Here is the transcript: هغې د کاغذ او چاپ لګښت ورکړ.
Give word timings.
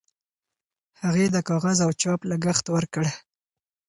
هغې 1.01 1.25
د 1.31 1.37
کاغذ 1.49 1.77
او 1.85 1.91
چاپ 2.01 2.19
لګښت 2.29 2.65
ورکړ. 2.75 3.05